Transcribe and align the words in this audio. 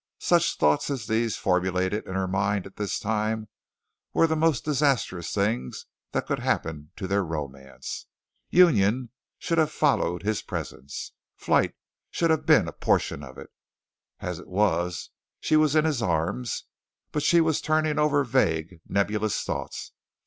Such 0.17 0.57
thoughts 0.57 0.89
as 0.89 1.05
these 1.05 1.37
formulated 1.37 2.07
in 2.07 2.15
her 2.15 2.27
mind 2.27 2.65
at 2.65 2.77
this 2.77 2.97
time 2.97 3.49
were 4.15 4.25
the 4.25 4.35
most 4.35 4.65
disastrous 4.65 5.31
things 5.31 5.85
that 6.11 6.25
could 6.25 6.39
happen 6.39 6.89
to 6.95 7.07
their 7.07 7.23
romance. 7.23 8.07
Union 8.49 9.11
should 9.37 9.59
have 9.59 9.71
followed 9.71 10.23
his 10.23 10.41
presence. 10.41 11.11
Flight 11.35 11.75
should 12.09 12.31
have 12.31 12.47
been 12.47 12.67
a 12.67 12.73
portion 12.73 13.21
of 13.21 13.37
it. 13.37 13.51
As 14.19 14.39
it 14.39 14.47
was 14.47 15.11
she 15.39 15.55
was 15.55 15.75
in 15.75 15.85
his 15.85 16.01
arms, 16.01 16.63
but 17.11 17.21
she 17.21 17.39
was 17.39 17.61
turning 17.61 17.99
over 17.99 18.23
vague, 18.23 18.81
nebulous 18.89 19.43
thoughts. 19.43 19.91